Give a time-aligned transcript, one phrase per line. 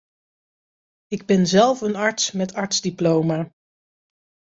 [1.07, 3.51] Ik ben zelf een arts met artsdiploma.